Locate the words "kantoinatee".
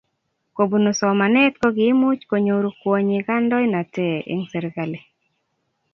3.27-4.15